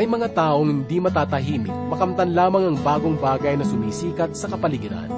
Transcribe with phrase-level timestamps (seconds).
[0.00, 5.12] May mga taong hindi matatahimik, makamtan lamang ang bagong bagay na sumisikat sa kapaligiran.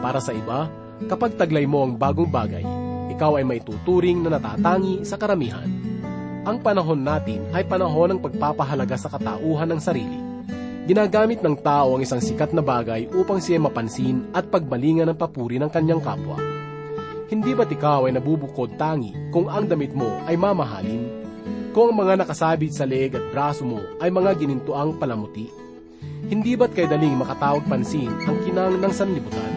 [0.00, 0.72] Para sa iba,
[1.04, 2.64] kapag taglay mo ang bagong bagay,
[3.12, 5.68] ikaw ay may tuturing na natatangi sa karamihan.
[6.48, 10.16] Ang panahon natin ay panahon ng pagpapahalaga sa katauhan ng sarili.
[10.88, 15.60] Ginagamit ng tao ang isang sikat na bagay upang siya mapansin at pagbalingan ng papuri
[15.60, 16.40] ng kanyang kapwa.
[17.28, 21.25] Hindi ba't ikaw ay nabubukod tangi kung ang damit mo ay mamahalin?
[21.76, 25.52] Kung mga nakasabit sa leeg at braso mo ay mga ginintuang palamuti?
[26.24, 29.52] Hindi ba't kay daling makatawag pansin ang kinang ng sanlibutan?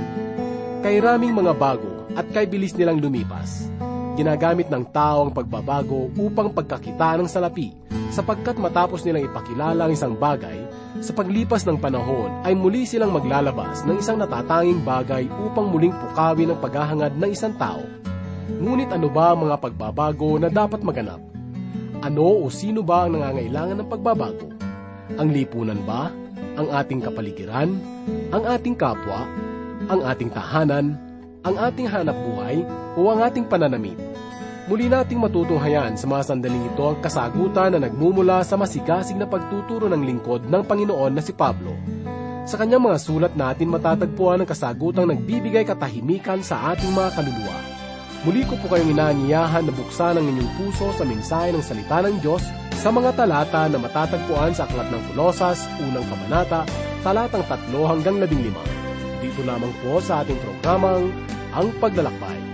[0.83, 3.71] Kay raming mga bago at kay bilis nilang lumipas,
[4.19, 7.71] ginagamit ng tao ang pagbabago upang pagkakita ng salapi
[8.11, 10.59] sapagkat matapos nilang ipakilala ang isang bagay,
[10.99, 16.51] sa paglipas ng panahon ay muli silang maglalabas ng isang natatanging bagay upang muling pukawin
[16.51, 17.79] ang paghahangad ng isang tao.
[18.59, 21.28] Ngunit ano ba ang mga pagbabago na dapat maganap?
[21.99, 24.47] Ano o sino ba ang nangangailangan ng pagbabago?
[25.19, 26.07] Ang lipunan ba?
[26.55, 27.75] Ang ating kapaligiran?
[28.31, 29.27] Ang ating kapwa?
[29.91, 30.95] Ang ating tahanan?
[31.43, 32.63] Ang ating hanap buhay?
[32.95, 33.99] O ang ating pananamit?
[34.71, 39.91] Muli nating matutunghayan sa mga sandaling ito ang kasagutan na nagmumula sa masigasig na pagtuturo
[39.91, 41.75] ng lingkod ng Panginoon na si Pablo.
[42.47, 47.78] Sa kanyang mga sulat natin matatagpuan ang kasagutang nagbibigay katahimikan sa ating mga kaluluwa.
[48.27, 52.19] Muli ko po kayong inaanyayahan na buksan ang inyong puso sa mensahe ng salita ng
[52.19, 52.43] Diyos
[52.75, 56.67] sa mga talata na matatagpuan sa Aklat ng Kolosas, unang kabanata,
[56.99, 59.23] talatang 3 hanggang 15.
[59.23, 61.15] Dito lamang po sa ating programang
[61.55, 62.48] Ang Paglalakbay.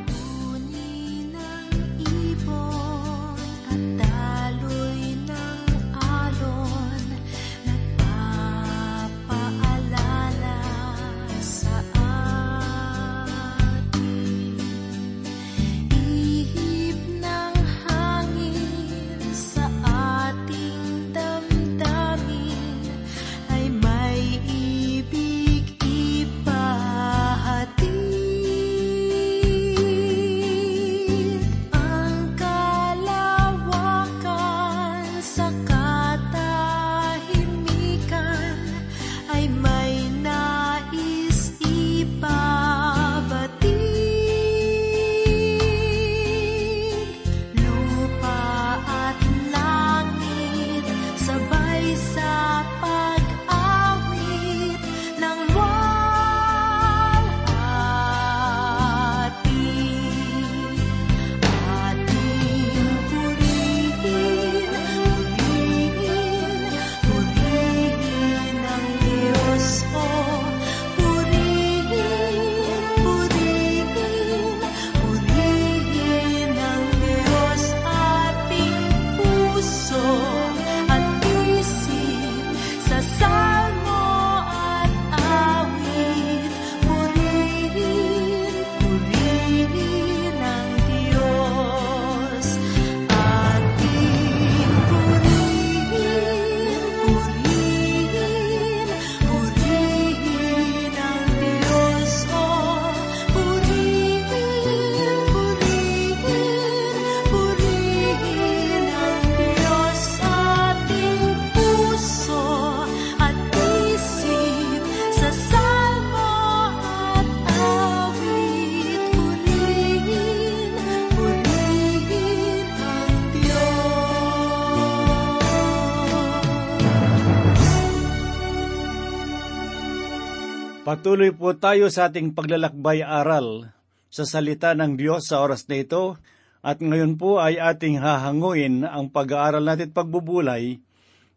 [130.85, 133.73] Patuloy po tayo sa ating paglalakbay aral
[134.13, 136.21] sa salita ng Diyos sa oras na ito
[136.61, 140.77] at ngayon po ay ating hahanguin ang pag-aaral natin pagbubulay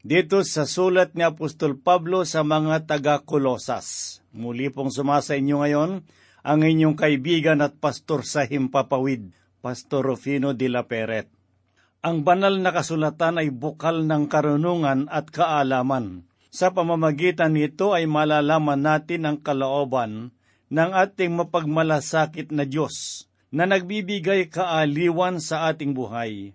[0.04, 4.20] dito sa sulat ni Apostol Pablo sa mga taga-Kolosas.
[4.36, 6.04] Muli pong sumasa inyo ngayon
[6.44, 9.32] ang inyong kaibigan at pastor sa Himpapawid,
[9.64, 11.24] Pastor Rufino de la Peret.
[12.04, 18.80] Ang banal na kasulatan ay bukal ng karunungan at kaalaman sa pamamagitan nito ay malalaman
[18.80, 20.32] natin ang kalooban
[20.68, 26.52] ng ating mapagmalasakit na Diyos na nagbibigay kaaliwan sa ating buhay.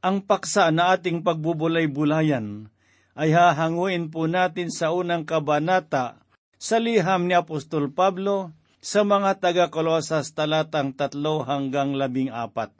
[0.00, 2.72] Ang paksa na ating pagbubulay-bulayan
[3.12, 6.24] ay hahanguin po natin sa unang kabanata
[6.56, 12.72] sa liham ni Apostol Pablo sa mga taga-Kolosas talatang tatlo hanggang labing apat.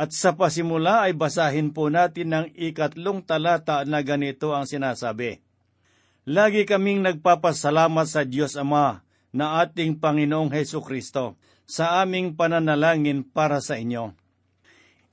[0.00, 5.44] At sa pasimula ay basahin po natin ang ikatlong talata na ganito ang sinasabi.
[6.28, 9.00] Lagi kaming nagpapasalamat sa Diyos Ama
[9.32, 14.12] na ating Panginoong Heso Kristo sa aming pananalangin para sa inyo.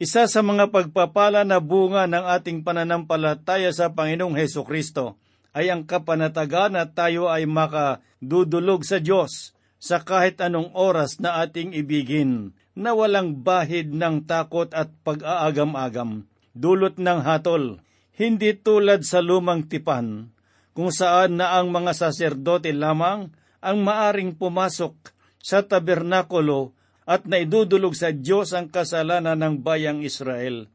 [0.04, 5.16] Isa sa mga pagpapala na bunga ng ating pananampalataya sa Panginoong Heso Kristo
[5.56, 11.72] ay ang kapanatagan na tayo ay makadudulog sa Diyos sa kahit anong oras na ating
[11.72, 17.82] ibigin, na walang bahid ng takot at pag-aagam-agam, dulot ng hatol,
[18.14, 20.34] hindi tulad sa lumang tipan,
[20.78, 23.34] kung saan na ang mga saserdote lamang
[23.66, 24.94] ang maaring pumasok
[25.42, 26.78] sa tabernakulo
[27.10, 30.70] at naidudulog sa Diyos ang kasalanan ng bayang Israel.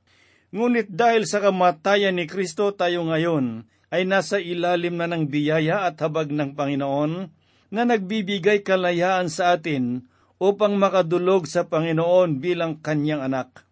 [0.51, 6.03] Ngunit dahil sa kamatayan ni Kristo tayo ngayon ay nasa ilalim na ng biyaya at
[6.03, 7.31] habag ng Panginoon
[7.71, 10.11] na nagbibigay kalayaan sa atin
[10.43, 13.63] upang makadulog sa Panginoon bilang kanyang anak.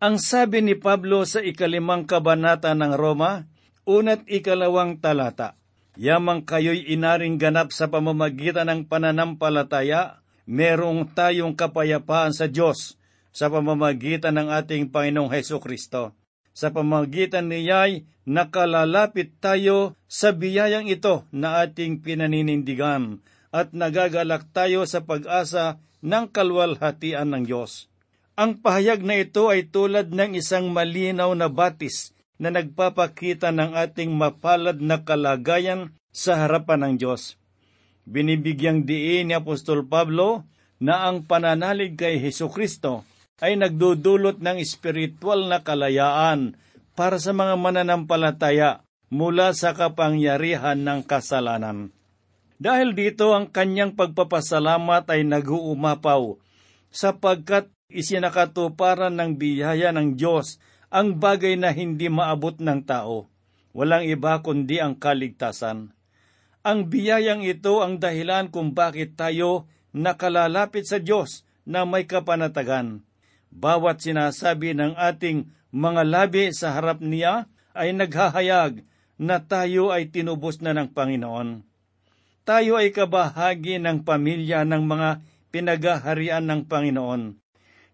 [0.00, 3.51] Ang sabi ni Pablo sa ikalimang kabanata ng Roma,
[3.88, 5.58] unat ikalawang talata,
[5.92, 12.96] Yamang kayo'y inaring ganap sa pamamagitan ng pananampalataya, merong tayong kapayapaan sa Diyos
[13.28, 16.16] sa pamamagitan ng ating Panginoong Heso Kristo.
[16.56, 23.20] Sa pamamagitan niya'y nakalalapit tayo sa biyayang ito na ating pinaninindigan
[23.52, 27.92] at nagagalak tayo sa pag-asa ng kalwalhatian ng Diyos.
[28.32, 32.11] Ang pahayag na ito ay tulad ng isang malinaw na batis
[32.42, 37.38] na nagpapakita ng ating mapalad na kalagayan sa harapan ng Diyos.
[38.02, 40.42] Binibigyang diin ni Apostol Pablo
[40.82, 43.06] na ang pananalig kay Heso Kristo
[43.38, 46.58] ay nagdudulot ng espiritual na kalayaan
[46.98, 51.94] para sa mga mananampalataya mula sa kapangyarihan ng kasalanan.
[52.58, 56.38] Dahil dito ang kanyang pagpapasalamat ay naguumapaw
[56.90, 60.58] sapagkat isinakatuparan ng biyaya ng Diyos
[60.92, 63.32] ang bagay na hindi maabot ng tao.
[63.72, 65.96] Walang iba kundi ang kaligtasan.
[66.60, 69.64] Ang biyayang ito ang dahilan kung bakit tayo
[69.96, 73.00] nakalalapit sa Diyos na may kapanatagan.
[73.48, 78.84] Bawat sinasabi ng ating mga labi sa harap niya ay naghahayag
[79.16, 81.64] na tayo ay tinubos na ng Panginoon.
[82.44, 85.10] Tayo ay kabahagi ng pamilya ng mga
[85.48, 87.41] pinagaharian ng Panginoon.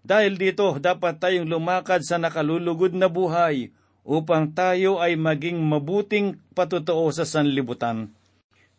[0.09, 3.77] Dahil dito, dapat tayong lumakad sa nakalulugod na buhay
[4.09, 8.17] upang tayo ay maging mabuting patutuo sa sanlibutan.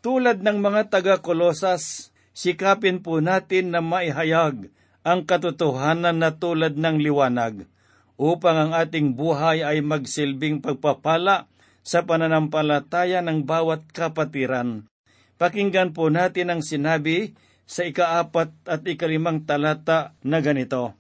[0.02, 4.74] Tulad ng mga taga-Kolosas, sikapin po natin na maihayag
[5.06, 7.70] ang katotohanan na tulad ng liwanag
[8.18, 11.46] upang ang ating buhay ay magsilbing pagpapala
[11.86, 14.90] sa pananampalataya ng bawat kapatiran.
[15.38, 17.38] Pakinggan po natin ang sinabi
[17.70, 20.99] sa ikaapat at ikalimang talata na ganito.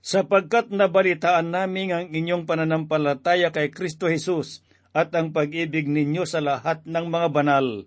[0.00, 4.64] Sapagkat nabalitaan namin ang inyong pananampalataya kay Kristo Jesus
[4.96, 7.84] at ang pag-ibig ninyo sa lahat ng mga banal,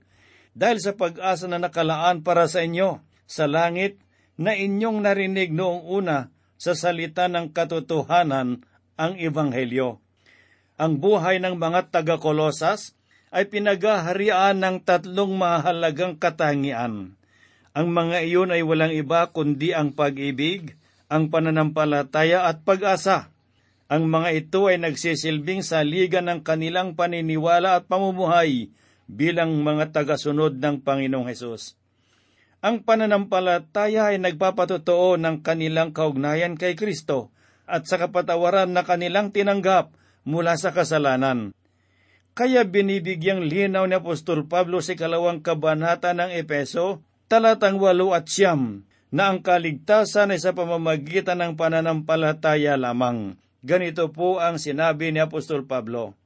[0.54, 3.98] dahil sa pag-asa na nakalaan para sa inyo sa langit
[4.38, 8.62] na inyong narinig noong una sa salita ng katotohanan
[8.96, 10.00] ang Ebanghelyo.
[10.78, 12.94] Ang buhay ng mga taga-Kolosas
[13.34, 17.18] ay pinagaharian ng tatlong mahalagang katangian.
[17.74, 20.78] Ang mga iyon ay walang iba kundi ang pag-ibig,
[21.14, 23.30] ang pananampalataya at pag-asa.
[23.86, 28.74] Ang mga ito ay nagsisilbing sa liga ng kanilang paniniwala at pamumuhay
[29.06, 31.78] bilang mga tagasunod ng Panginoong Hesus.
[32.66, 37.30] Ang pananampalataya ay nagpapatotoo ng kanilang kaugnayan kay Kristo
[37.70, 39.94] at sa kapatawaran na kanilang tinanggap
[40.26, 41.54] mula sa kasalanan.
[42.34, 48.90] Kaya binibigyang linaw ni Apostol Pablo sa kalawang kabanata ng Epeso, talatang walo at siyam,
[49.14, 53.38] na ang kaligtasan ay sa pamamagitan ng pananampalataya lamang.
[53.62, 56.18] Ganito po ang sinabi ni Apostol Pablo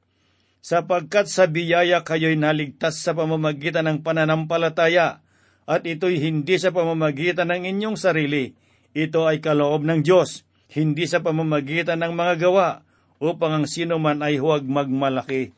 [0.68, 5.22] sapagkat sa biyaya kayo'y naligtas sa pamamagitan ng pananampalataya,
[5.68, 8.56] at ito'y hindi sa pamamagitan ng inyong sarili.
[8.96, 12.68] Ito ay kaloob ng Diyos, hindi sa pamamagitan ng mga gawa,
[13.20, 15.52] upang ang sino man ay huwag magmalaki.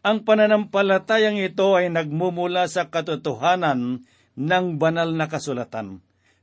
[0.00, 4.02] Ang pananampalatayang ito ay nagmumula sa katotohanan
[4.38, 6.00] ng banal na kasulatan,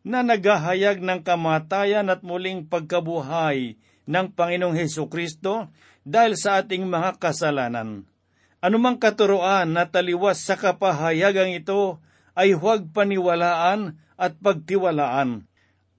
[0.08, 3.76] na naghahayag ng kamatayan at muling pagkabuhay
[4.08, 5.68] ng Panginoong Heso Kristo
[6.08, 8.08] dahil sa ating mga kasalanan.
[8.64, 12.00] Anumang katuroan na taliwas sa kapahayagang ito
[12.34, 15.46] ay huwag paniwalaan at pagtiwalaan.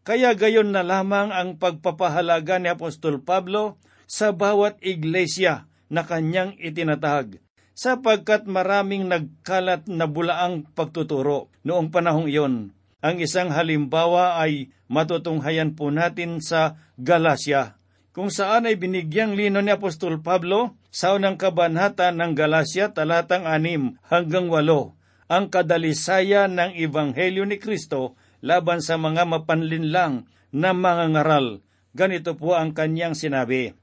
[0.09, 3.77] Kaya gayon na lamang ang pagpapahalaga ni Apostol Pablo
[4.09, 7.45] sa bawat iglesia na kanyang itinatag,
[7.77, 12.73] sapagkat maraming nagkalat na bulaang pagtuturo noong panahong iyon.
[12.99, 17.79] Ang isang halimbawa ay matutunghayan po natin sa Galacia.
[18.11, 24.03] Kung saan ay binigyang lino ni Apostol Pablo sa unang kabanata ng Galacia talatang 6
[24.11, 31.63] hanggang 8 ang kadalisaya ng Ebanghelyo ni Kristo laban sa mga mapanlinlang na mga ngaral.
[31.95, 33.79] Ganito po ang kanyang sinabi,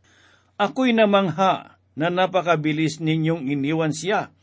[0.59, 4.33] Ako'y namangha na napakabilis ninyong iniwan siya,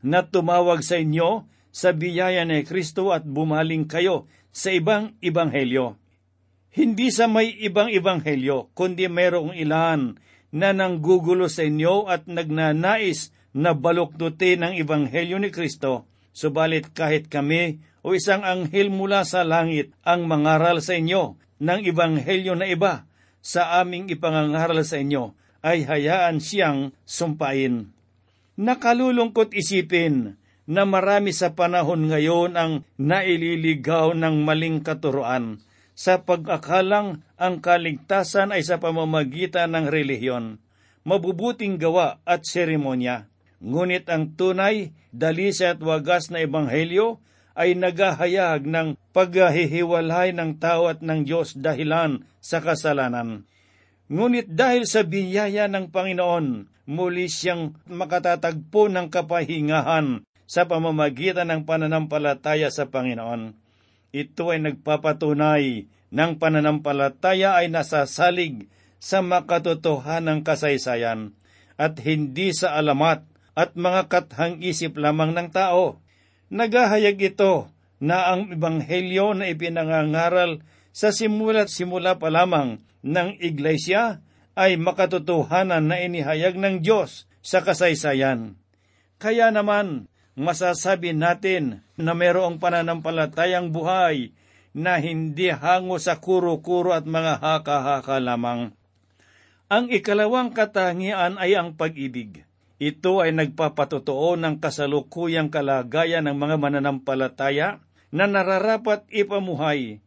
[0.00, 5.96] na tumawag sa inyo sa biyaya ni Kristo at bumaling kayo sa ibang ibanghelyo.
[6.72, 10.20] Hindi sa may ibang ibanghelyo, kundi mayroong ilan
[10.52, 16.04] na nanggugulo sa inyo at nagnanais na balukdutin ang ibanghelyo ni Kristo.
[16.32, 22.56] Subalit kahit kami o isang anghel mula sa langit ang mangaral sa inyo ng ibanghelyo
[22.56, 23.04] na iba
[23.42, 27.90] sa aming ipangangaral sa inyo, ay hayaan siyang sumpain.
[28.58, 35.58] Nakalulungkot isipin na marami sa panahon ngayon ang naililigaw ng maling katuruan
[35.92, 40.58] sa pag-akalang ang kaligtasan ay sa pamamagitan ng relihiyon,
[41.04, 43.28] mabubuting gawa at seremonya.
[43.62, 51.04] Ngunit ang tunay, dalisya at wagas na ebanghelyo ay nagahayag ng paghahihiwalay ng tao at
[51.04, 53.44] ng Diyos dahilan sa kasalanan.
[54.08, 62.68] Ngunit dahil sa biyaya ng Panginoon, muli siyang makatatagpo ng kapahingahan sa pamamagitan ng pananampalataya
[62.68, 63.56] sa Panginoon.
[64.12, 68.68] Ito ay nagpapatunay ng pananampalataya ay nasasalig
[69.00, 71.32] sa makatotohanang kasaysayan
[71.80, 73.24] at hindi sa alamat
[73.56, 76.04] at mga kathang-isip lamang ng tao.
[76.52, 80.60] Nagahayag ito na ang ebanghelyo na ipinangangaral
[80.92, 84.20] sa simula't simula pa lamang ng iglesia
[84.52, 88.60] ay makatotohanan na inihayag ng Diyos sa kasaysayan.
[89.16, 94.32] Kaya naman, masasabi natin na mayroong pananampalatayang buhay
[94.72, 98.72] na hindi hango sa kuro-kuro at mga haka-haka lamang.
[99.72, 102.44] Ang ikalawang katangian ay ang pag-ibig.
[102.82, 107.80] Ito ay nagpapatotoo ng kasalukuyang kalagayan ng mga mananampalataya
[108.12, 110.02] na nararapat ipamuhay.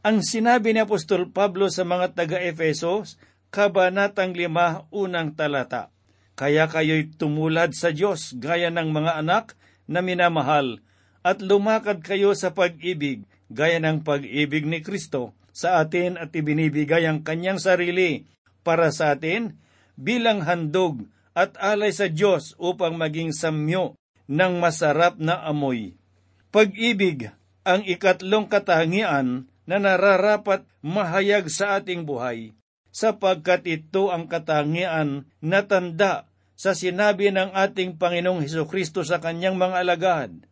[0.00, 3.20] Ang sinabi ni Apostol Pablo sa mga taga-Efesos,
[3.52, 5.92] Kabanatang 5, unang talata.
[6.38, 9.59] Kaya kayo'y tumulad sa Diyos gaya ng mga anak
[9.90, 10.78] na minamahal
[11.26, 17.26] at lumakad kayo sa pag-ibig gaya ng pag-ibig ni Kristo sa atin at ibinibigay ang
[17.26, 18.30] kanyang sarili
[18.62, 19.58] para sa atin
[19.98, 23.98] bilang handog at alay sa Diyos upang maging samyo
[24.30, 25.98] ng masarap na amoy.
[26.54, 27.34] Pag-ibig
[27.66, 32.54] ang ikatlong katangian na nararapat mahayag sa ating buhay,
[32.90, 36.29] sapagkat ito ang katangian na tanda
[36.60, 40.44] sa sinabi ng ating Panginoong Heso Kristo sa kanyang mga alagad.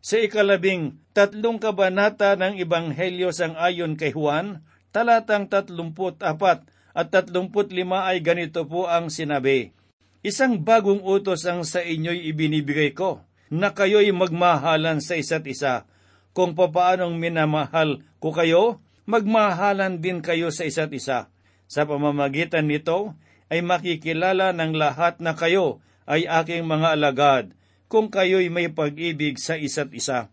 [0.00, 6.64] Sa ikalabing tatlong kabanata ng Ebanghelyo sang ayon kay Juan, talatang tatlumput apat
[6.96, 9.76] at tatlumput lima ay ganito po ang sinabi,
[10.24, 13.20] Isang bagong utos ang sa inyo'y ibinibigay ko,
[13.52, 15.84] na kayo'y magmahalan sa isa't isa.
[16.32, 21.28] Kung papaanong minamahal ko kayo, magmahalan din kayo sa isa't isa.
[21.68, 23.12] Sa pamamagitan nito,
[23.50, 27.44] ay makikilala ng lahat na kayo ay aking mga alagad,
[27.90, 30.30] kung kayo'y may pag-ibig sa isa't isa.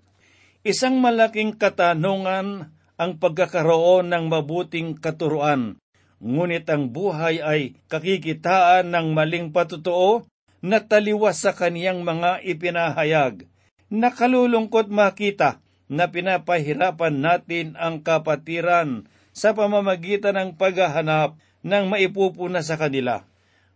[0.61, 5.81] Isang malaking katanungan ang pagkakaroon ng mabuting katuruan
[6.17, 10.25] ngunit ang buhay ay kakikitaan ng maling patutuo
[10.65, 13.45] na taliwas sa kaniyang mga ipinahayag.
[13.93, 23.27] Nakalulungkot makita na pinapahirapan natin ang kapatiran sa pamamagitan ng paghahanap ng maipupuna sa kanila.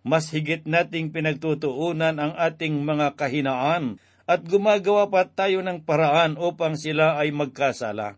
[0.01, 6.79] Mas higit nating pinagtutuunan ang ating mga kahinaan at gumagawa pa tayo ng paraan upang
[6.79, 8.15] sila ay magkasala.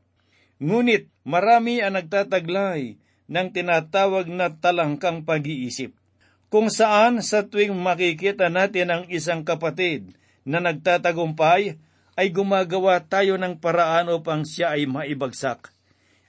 [0.62, 5.92] Ngunit marami ang nagtataglay ng tinatawag na talangkang pag-iisip,
[6.48, 10.13] kung saan sa tuwing makikita natin ang isang kapatid
[10.46, 11.82] na nagtatagumpay,
[12.13, 15.74] ay gumagawa tayo ng paraan upang siya ay maibagsak.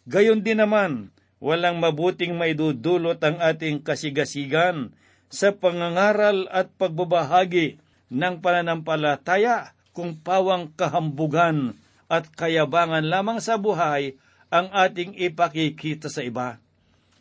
[0.08, 1.13] Gayon din naman,
[1.44, 4.96] walang mabuting maidudulot ang ating kasigasigan
[5.28, 7.76] sa pangangaral at pagbabahagi
[8.08, 11.76] ng pananampalataya kung pawang kahambugan
[12.08, 14.16] at kayabangan lamang sa buhay
[14.48, 16.56] ang ating ipakikita sa iba.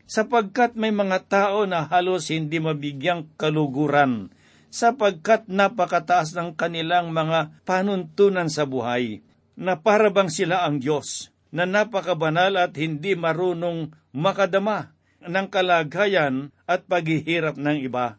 [0.08, 4.32] Sapagkat may mga tao na halos hindi mabigyang kaluguran,
[4.72, 9.26] sapagkat napakataas ng kanilang mga panuntunan sa buhay,
[9.58, 17.56] na parabang sila ang Diyos, na napakabanal at hindi marunong makadama ng kalagayan at paghihirap
[17.62, 18.18] ng iba.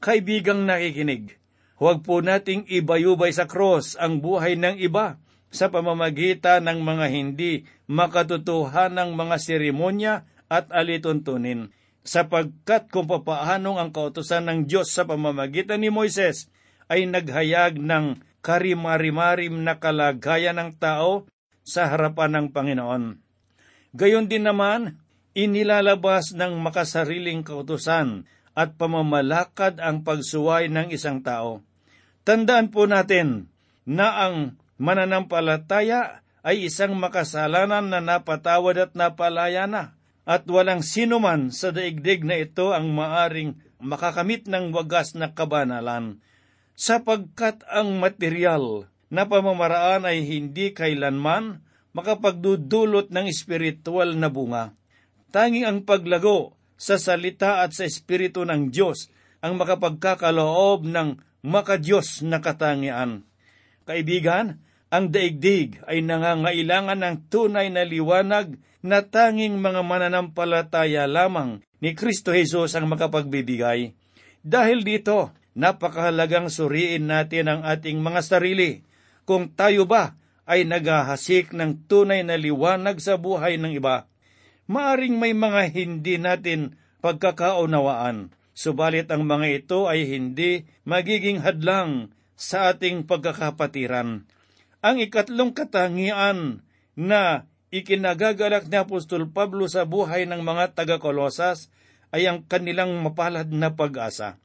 [0.00, 1.36] Kaibigang nakikinig,
[1.76, 5.20] huwag po nating ibayubay sa cross ang buhay ng iba
[5.52, 10.14] sa pamamagitan ng mga hindi makatutuhanang mga seremonya
[10.48, 11.70] at alituntunin,
[12.02, 16.48] sapagkat kung papaanong ang kautosan ng Diyos sa pamamagitan ni Moises
[16.88, 21.30] ay naghayag ng karimarimarim na kalagayan ng tao
[21.62, 23.04] sa harapan ng Panginoon.
[23.94, 24.98] Gayon din naman,
[25.32, 31.64] inilalabas ng makasariling kautusan at pamamalakad ang pagsuway ng isang tao.
[32.22, 33.48] Tandaan po natin
[33.88, 41.50] na ang mananampalataya ay isang makasalanan na napatawad at napalaya na, at walang sino man
[41.50, 46.22] sa daigdig na ito ang maaring makakamit ng wagas na kabanalan,
[46.78, 51.60] sapagkat ang material na pamamaraan ay hindi kailanman
[51.92, 54.72] makapagdudulot ng espiritual na bunga.
[55.28, 59.12] Tanging ang paglago sa salita at sa espiritu ng Diyos
[59.44, 63.28] ang makapagkakaloob ng makadiyos na katangian.
[63.84, 71.92] Kaibigan, ang daigdig ay nangangailangan ng tunay na liwanag na tanging mga mananampalataya lamang ni
[71.92, 73.92] Kristo Jesus ang makapagbibigay.
[74.42, 78.84] Dahil dito, napakahalagang suriin natin ang ating mga sarili
[79.28, 84.10] kung tayo ba ay naghahasik ng tunay na liwanag sa buhay ng iba.
[84.66, 92.74] Maaring may mga hindi natin pagkakaunawaan, subalit ang mga ito ay hindi magiging hadlang sa
[92.74, 94.26] ating pagkakapatiran
[94.82, 96.66] ang ikatlong katangian
[96.98, 101.70] na ikinagagalak ni Apostol Pablo sa buhay ng mga taga-Kolosas
[102.10, 104.42] ay ang kanilang mapalad na pag-asa.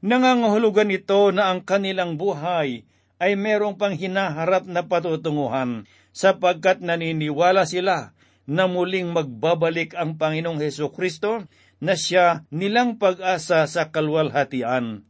[0.00, 2.88] Nangangahulugan ito na ang kanilang buhay
[3.22, 10.92] ay merong pang hinaharap na patutunguhan sapagkat naniniwala sila na muling magbabalik ang Panginoong Heso
[10.92, 11.48] Kristo
[11.80, 15.08] na siya nilang pag-asa sa kalwalhatian.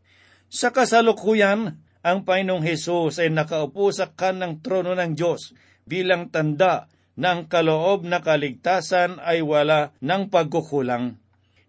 [0.49, 5.57] Sa kasalukuyan, ang Panginoong Hesus ay nakaupo sa kanang trono ng Diyos
[5.89, 11.17] bilang tanda na ang kaloob na kaligtasan ay wala ng pagkukulang.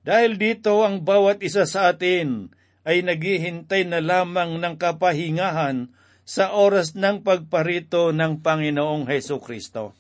[0.06, 2.54] Dahil dito ang bawat isa sa atin
[2.86, 5.90] ay naghihintay na lamang ng kapahingahan
[6.26, 9.94] sa oras ng pagparito ng Panginoong Heso Kristo.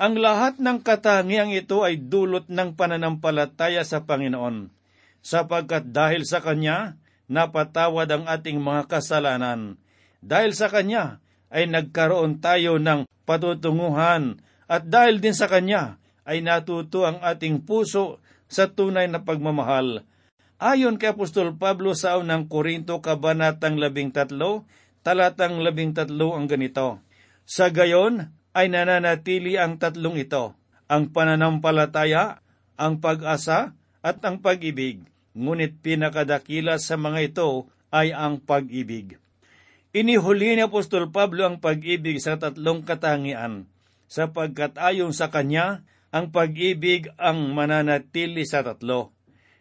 [0.00, 4.72] Ang lahat ng katangiang ito ay dulot ng pananampalataya sa Panginoon,
[5.20, 6.96] sapagkat dahil sa Kanya,
[7.28, 9.76] napatawad ang ating mga kasalanan.
[10.24, 11.20] Dahil sa Kanya
[11.52, 18.24] ay nagkaroon tayo ng patutunguhan at dahil din sa Kanya ay natuto ang ating puso
[18.48, 20.08] sa tunay na pagmamahal.
[20.60, 24.40] Ayon kay Apostol Pablo sa unang Korinto Kabanatang 13,
[25.02, 27.00] talatang 13 ang ganito.
[27.48, 30.54] Sa gayon ay nananatili ang tatlong ito,
[30.90, 32.42] ang pananampalataya,
[32.80, 35.04] ang pag-asa, at ang pag-ibig
[35.36, 39.18] ngunit pinakadakila sa mga ito ay ang pag-ibig.
[39.90, 43.66] Inihuli ni Apostol Pablo ang pag-ibig sa tatlong katangian,
[44.06, 49.14] sapagkat ayon sa kanya, ang pag-ibig ang mananatili sa tatlo.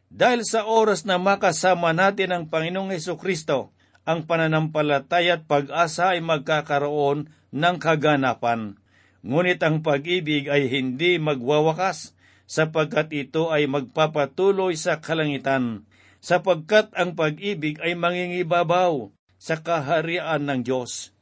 [0.10, 3.70] Dahil sa oras na makasama natin ang Panginoong Heso Kristo,
[4.10, 8.82] ang pananampalataya at pag-asa ay magkakaroon ng kaganapan.
[9.22, 12.18] Ngunit ang pag-ibig ay hindi magwawakas
[12.50, 15.86] sapagkat ito ay magpapatuloy sa kalangitan,
[16.18, 21.14] sapagkat ang pag-ibig ay mangingibabaw sa kaharian ng Diyos.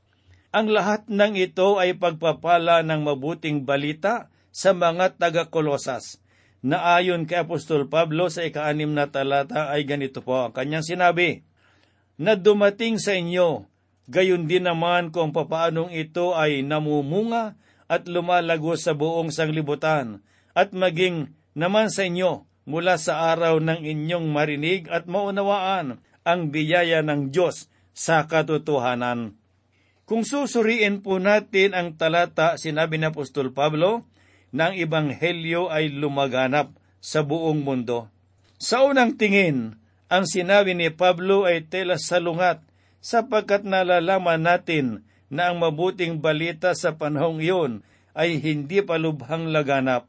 [0.55, 6.23] Ang lahat ng ito ay pagpapala ng mabuting balita sa mga taga-Kolosas,
[6.63, 11.43] na ayon kay Apostol Pablo sa ikaanim na talata ay ganito po ang kanyang sinabi,
[12.17, 13.69] na dumating sa inyo,
[14.09, 17.53] gayon din naman kung papaanong ito ay namumunga
[17.87, 20.25] at lumalago sa buong sanglibutan,
[20.57, 26.99] at maging naman sa inyo mula sa araw ng inyong marinig at maunawaan ang biyaya
[27.05, 29.39] ng Diyos sa katotohanan.
[30.03, 34.07] Kung susuriin po natin ang talata, sinabi ni Apostol Pablo,
[34.51, 36.71] na ang Ebanghelyo ay lumaganap
[37.03, 38.07] sa buong mundo.
[38.59, 42.63] Sa unang tingin, ang sinabi ni Pablo ay tela salungat
[43.03, 47.83] sapagkat nalalaman natin na ang mabuting balita sa panahong iyon
[48.15, 50.07] ay hindi pa lubhang laganap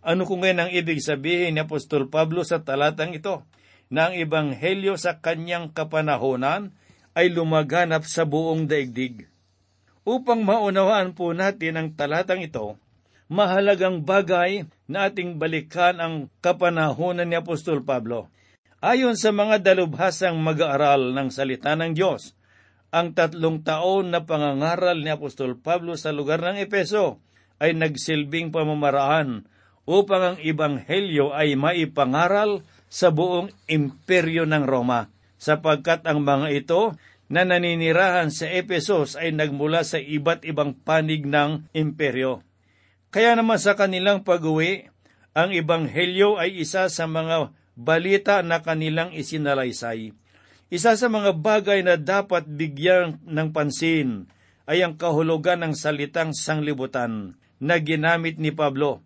[0.00, 3.44] ano kung ngayon ang ibig sabihin ni Apostol Pablo sa talatang ito?
[3.92, 6.72] Na ang ebanghelyo sa kanyang kapanahonan
[7.12, 9.28] ay lumaganap sa buong daigdig.
[10.08, 12.80] Upang maunawaan po natin ang talatang ito,
[13.28, 18.32] mahalagang bagay na ating balikan ang kapanahonan ni Apostol Pablo.
[18.80, 22.32] Ayon sa mga dalubhasang mag-aaral ng salita ng Diyos,
[22.88, 27.20] ang tatlong taon na pangangaral ni Apostol Pablo sa lugar ng Epeso
[27.60, 29.44] ay nagsilbing pamamaraan
[29.84, 36.96] upang ang Ibanghelyo ay maipangaral sa buong imperyo ng Roma, sapagkat ang mga ito
[37.28, 42.40] na naninirahan sa Epesos ay nagmula sa iba't ibang panig ng imperyo.
[43.12, 44.88] Kaya naman sa kanilang pag-uwi,
[45.36, 50.12] ang Ibanghelyo ay isa sa mga balita na kanilang isinalaysay.
[50.68, 54.28] Isa sa mga bagay na dapat bigyan ng pansin
[54.68, 59.02] ay ang kahulugan ng salitang sanglibutan na ginamit ni Pablo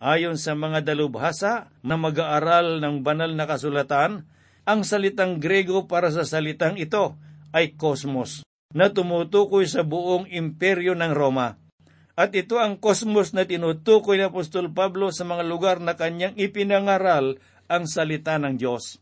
[0.00, 4.24] Ayon sa mga dalubhasa na mag-aaral ng banal na kasulatan,
[4.64, 7.20] ang salitang Grego para sa salitang ito
[7.52, 8.40] ay kosmos,
[8.72, 11.60] na tumutukoy sa buong imperyo ng Roma.
[12.16, 17.36] At ito ang kosmos na tinutukoy ni Apostol Pablo sa mga lugar na kanyang ipinangaral
[17.70, 18.98] ang salita ng Diyos.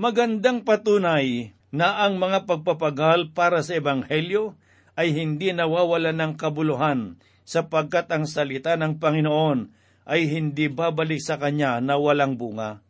[0.00, 4.56] Magandang patunay na ang mga pagpapagal para sa Ebanghelyo
[4.96, 9.68] ay hindi nawawala ng kabuluhan sapagkat ang salita ng Panginoon
[10.08, 12.80] ay hindi babalik sa kanya na walang bunga.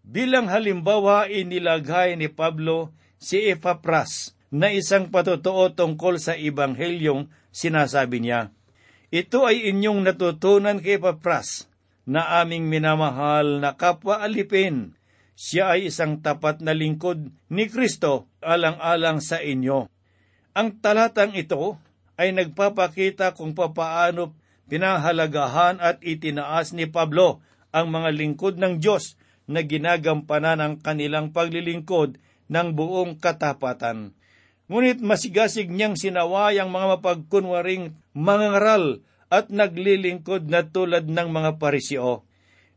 [0.00, 8.48] Bilang halimbawa, inilagay ni Pablo si Epapras na isang patotoo tungkol sa Ibanghelyong sinasabi niya.
[9.12, 11.67] Ito ay inyong natutunan kay Epapras
[12.08, 14.96] na aming minamahal na kapwa alipin.
[15.36, 19.86] Siya ay isang tapat na lingkod ni Kristo alang-alang sa inyo.
[20.56, 21.76] Ang talatang ito
[22.18, 24.34] ay nagpapakita kung papaano
[24.66, 29.14] pinahalagahan at itinaas ni Pablo ang mga lingkod ng Diyos
[29.46, 32.18] na ginagampanan ang kanilang paglilingkod
[32.48, 34.16] ng buong katapatan.
[34.68, 42.24] Ngunit masigasig niyang sinaway ang mga mapagkunwaring mangangaral at naglilingkod na tulad ng mga parisio.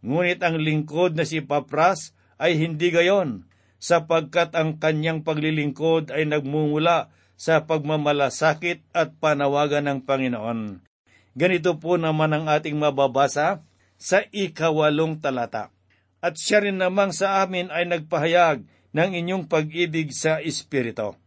[0.03, 2.11] Ngunit ang lingkod na si Papras
[2.41, 10.85] ay hindi gayon, sapagkat ang kanyang paglilingkod ay nagmumula sa pagmamalasakit at panawagan ng Panginoon.
[11.33, 13.63] Ganito po naman ang ating mababasa
[13.97, 15.73] sa ikawalong talata.
[16.21, 18.61] At siya rin namang sa amin ay nagpahayag
[18.93, 21.17] ng inyong pag-ibig sa Espiritu.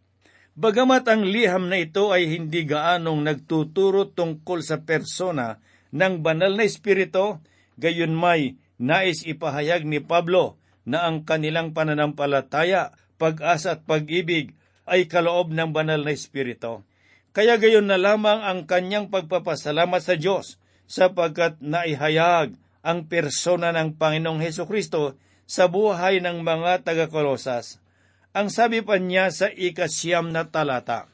[0.55, 5.59] Bagamat ang liham na ito ay hindi gaanong nagtuturo tungkol sa persona
[5.91, 7.43] ng banal na Espiritu,
[7.75, 10.55] gayon may nais ipahayag ni Pablo
[10.87, 14.55] na ang kanilang pananampalataya, pag-asa at pag-ibig
[14.87, 16.87] ay kaloob ng banal na Espiritu.
[17.35, 22.55] Kaya gayon na lamang ang kanyang pagpapasalamat sa Diyos sapagkat naihayag
[22.87, 25.19] ang persona ng Panginoong Heso Kristo
[25.51, 27.83] sa buhay ng mga taga-Kolosas.
[28.35, 31.07] Ang sabi pa niya sa ikasyam na talata,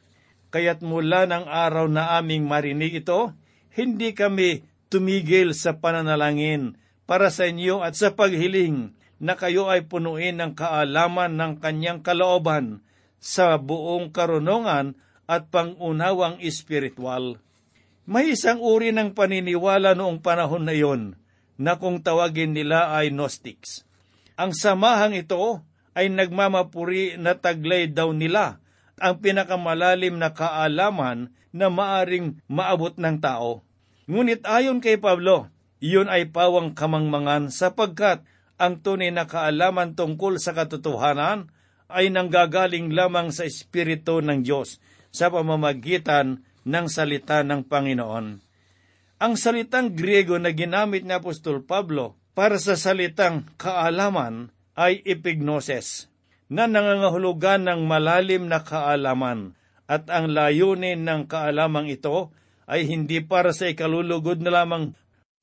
[0.49, 3.37] Kaya't mula ng araw na aming marinig ito,
[3.77, 10.41] hindi kami tumigil sa pananalangin para sa inyo at sa paghiling na kayo ay punuin
[10.41, 12.81] ng kaalaman ng kanyang kalooban
[13.21, 14.97] sa buong karunungan
[15.29, 17.37] at pangunawang espiritual.
[18.09, 21.15] May isang uri ng paniniwala noong panahon na iyon
[21.61, 23.85] na kung tawagin nila ay Gnostics.
[24.41, 25.61] Ang samahang ito
[25.95, 28.63] ay nagmamapuri na taglay daw nila
[29.01, 33.65] ang pinakamalalim na kaalaman na maaring maabot ng tao.
[34.07, 35.51] Ngunit ayon kay Pablo,
[35.83, 38.23] iyon ay pawang kamangmangan sapagkat
[38.61, 41.49] ang tunay na kaalaman tungkol sa katotohanan
[41.91, 44.79] ay nanggagaling lamang sa Espiritu ng Diyos
[45.11, 48.27] sa pamamagitan ng salita ng Panginoon.
[49.21, 56.11] Ang salitang Griego na ginamit ni Apostol Pablo para sa salitang kaalaman ay epignosis,
[56.51, 59.55] na nangangahulugan ng malalim na kaalaman
[59.91, 62.31] at ang layunin ng kaalamang ito
[62.71, 64.95] ay hindi para sa ikalulugod na lamang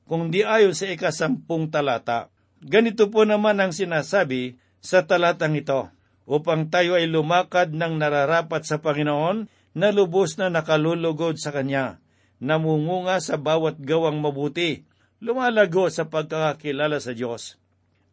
[0.08, 2.32] kundi ayon sa ikasampung talata.
[2.64, 5.92] Ganito po naman ang sinasabi sa talatang ito,
[6.24, 12.00] upang tayo ay lumakad ng nararapat sa Panginoon na lubos na nakalulugod sa Kanya,
[12.40, 14.88] namungunga sa bawat gawang mabuti,
[15.20, 17.60] lumalago sa pagkakakilala sa Diyos.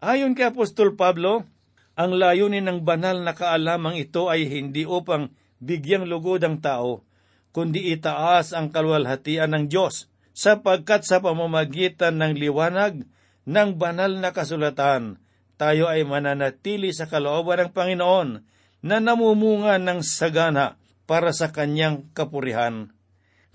[0.05, 1.49] Ayon kay Apostol Pablo,
[1.97, 5.33] ang layunin ng banal na kaalamang ito ay hindi upang
[5.65, 7.09] bigyang lugod ang tao,
[7.57, 13.09] kundi itaas ang kalwalhatian ng Diyos, sapagkat sa pamamagitan ng liwanag
[13.49, 15.25] ng banal na kasulatan,
[15.57, 18.45] tayo ay mananatili sa kalooban ng Panginoon
[18.85, 20.77] na namumunga ng sagana
[21.09, 22.93] para sa kanyang kapurihan.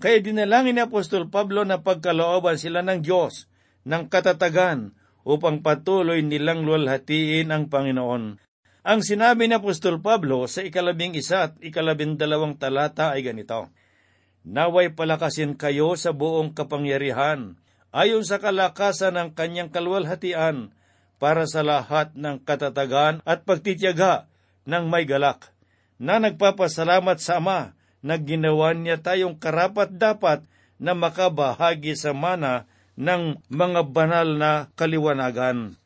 [0.02, 3.46] Kaya dinalangin ni Apostol Pablo na pagkalooban sila ng Diyos
[3.86, 8.40] ng katatagan upang patuloy nilang luwalhatiin ang Panginoon.
[8.80, 13.68] Ang sinabi ni Apostol Pablo sa ikalabing isa at ikalabing dalawang talata ay ganito,
[14.40, 17.60] Naway palakasin kayo sa buong kapangyarihan,
[17.92, 20.72] ayon sa kalakasan ng kanyang kalwalhatian,
[21.20, 24.32] para sa lahat ng katatagan at pagtityaga
[24.64, 25.52] ng may galak
[26.00, 30.48] na nagpapasalamat sa Ama na ginawa niya tayong karapat-dapat
[30.80, 32.64] na makabahagi sa mana
[33.00, 35.80] ng mga banal na kaliwanagan.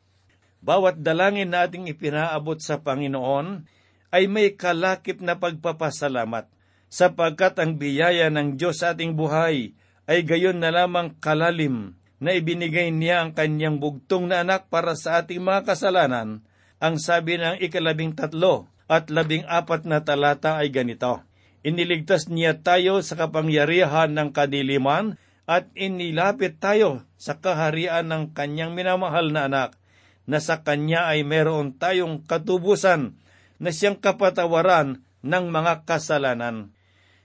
[0.59, 3.63] Bawat dalangin na ating ipinaabot sa Panginoon
[4.11, 6.51] ay may kalakip na pagpapasalamat
[6.91, 9.71] sapagkat ang biyaya ng Diyos sa ating buhay
[10.05, 15.23] ay gayon na lamang kalalim na ibinigay niya ang kanyang bugtong na anak para sa
[15.23, 16.43] ating mga kasalanan,
[16.79, 21.23] ang sabi ng ikalabing tatlo at labing apat na talata ay ganito,
[21.65, 29.29] Iniligtas niya tayo sa kapangyarihan ng kadiliman at inilapit tayo sa kaharian ng kanyang minamahal
[29.29, 29.77] na anak,
[30.25, 33.13] na sa kanya ay meron tayong katubusan
[33.61, 36.73] na siyang kapatawaran ng mga kasalanan.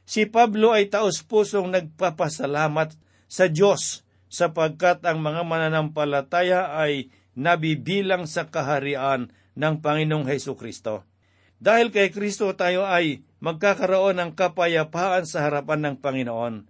[0.05, 2.93] Si Pablo ay taos-pusong nagpapasalamat
[3.25, 11.09] sa Diyos sapagkat ang mga mananampalataya ay nabibilang sa kaharian ng Panginoong Heso Kristo.
[11.57, 16.69] Dahil kay Kristo tayo ay magkakaroon ng kapayapaan sa harapan ng Panginoon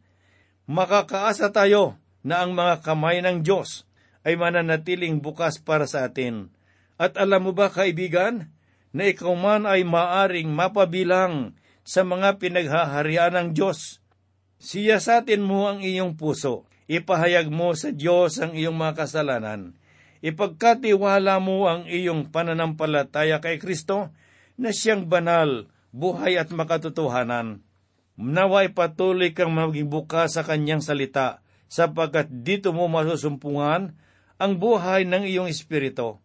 [0.70, 3.90] makakaasa tayo na ang mga kamay ng Diyos
[4.22, 6.54] ay mananatiling bukas para sa atin.
[6.94, 8.54] At alam mo ba, kaibigan,
[8.94, 13.98] na ikaw man ay maaring mapabilang sa mga pinaghaharian ng Diyos.
[14.62, 16.68] Siyasatin mo ang iyong puso.
[16.90, 19.74] Ipahayag mo sa Diyos ang iyong mga kasalanan.
[20.20, 24.12] Ipagkatiwala mo ang iyong pananampalataya kay Kristo
[24.60, 27.64] na siyang banal, buhay at makatotohanan.
[28.18, 33.94] Naway patuloy kang maging bukas sa kanyang salita, sapagkat dito mo masusumpungan
[34.40, 36.18] ang buhay ng iyong espiritu.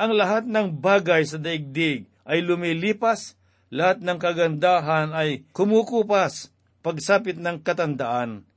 [0.00, 3.36] Ang lahat ng bagay sa daigdig ay lumilipas,
[3.70, 8.48] lahat ng kagandahan ay kumukupas, pagsapit ng katandaan.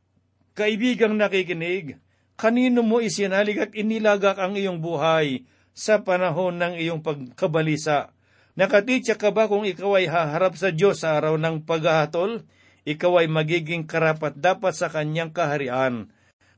[0.55, 1.99] Kaibigang nakikinig,
[2.39, 8.13] kanino mo isinalig at inilagak ang iyong buhay sa panahon ng iyong pagkabalisa?
[8.53, 12.45] Nakatitsa ka ba kung ikaw ay haharap sa Diyos sa araw ng paghahatol?
[12.83, 16.11] Ikaw ay magiging karapat dapat sa kanyang kaharian.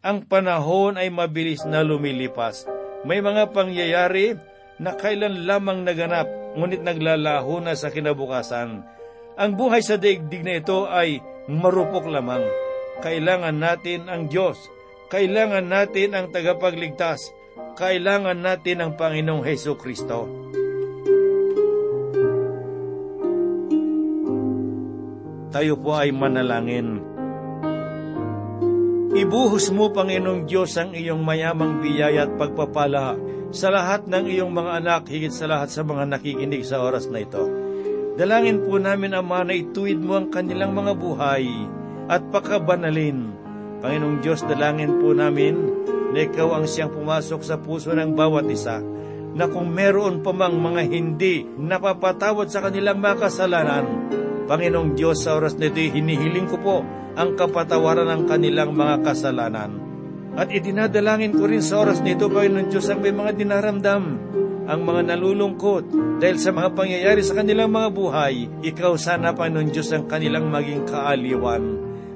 [0.05, 2.65] Ang panahon ay mabilis na lumilipas.
[3.05, 4.37] May mga pangyayari
[4.81, 6.25] na kailan lamang naganap,
[6.57, 8.85] ngunit naglalaho na sa kinabukasan.
[9.35, 12.45] Ang buhay sa daigdig na ito ay marupok lamang.
[13.03, 14.57] Kailangan natin ang Diyos.
[15.11, 17.35] Kailangan natin ang tagapagligtas.
[17.75, 20.25] Kailangan natin ang Panginoong Heso Kristo.
[25.55, 26.99] Tayo po ay manalangin.
[29.15, 33.15] Ibuhos mo, Panginoong Diyos, ang iyong mayamang biyaya at pagpapala
[33.55, 37.23] sa lahat ng iyong mga anak, higit sa lahat sa mga nakikinig sa oras na
[37.23, 37.47] ito.
[38.19, 41.47] Dalangin po namin, Ama, na ituwid mo ang kanilang mga buhay
[42.11, 43.31] at pakabanalin.
[43.79, 45.55] Panginoong Diyos, dalangin po namin
[46.11, 48.83] na ikaw ang siyang pumasok sa puso ng bawat isa
[49.31, 53.85] na kung meron pa mang mga hindi napapatawad sa kanilang mga kasalanan,
[54.45, 56.77] Panginoong Diyos, sa oras nito hinihiling ko po
[57.17, 59.81] ang kapatawaran ng kanilang mga kasalanan.
[60.35, 64.03] At idinadalangin ko rin sa oras nito, Panginoong Diyos, ang may mga dinaramdam,
[64.65, 65.85] ang mga nalulungkot
[66.19, 68.35] dahil sa mga pangyayari sa kanilang mga buhay.
[68.61, 71.63] Ikaw sana, Panginoong Diyos, ang kanilang maging kaaliwan.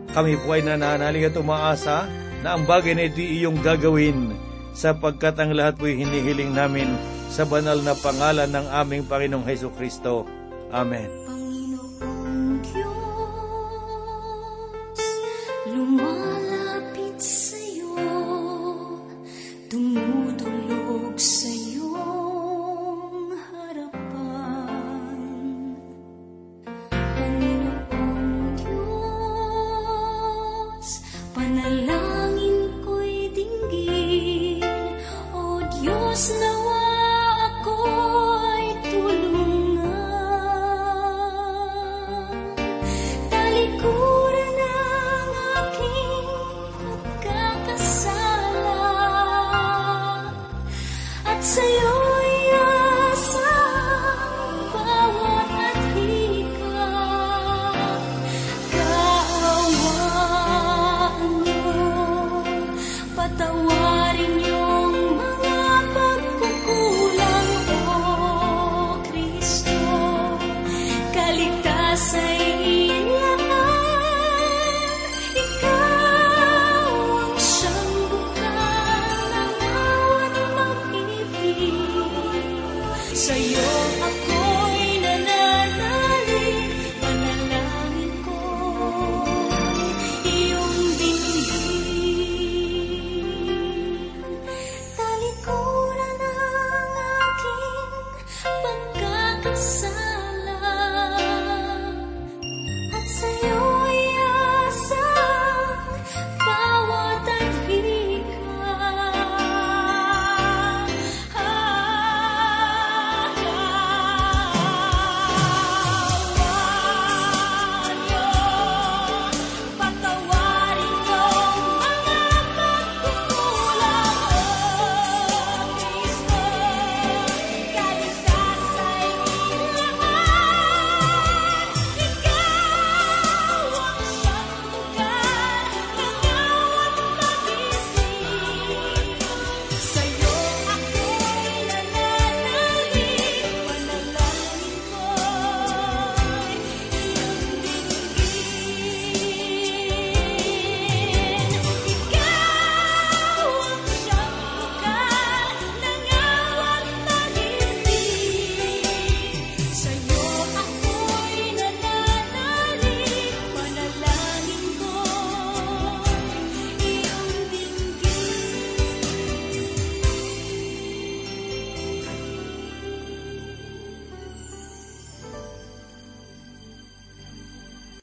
[0.10, 2.10] Kami po ay nananalig at umaasa
[2.42, 4.34] na ang bagay na ito iyong gagawin
[4.74, 6.90] sapagkat ang lahat po hinihiling namin
[7.30, 10.26] sa banal na pangalan ng aming Panginoong Heso Kristo.
[10.74, 11.29] Amen.
[63.38, 63.79] 到我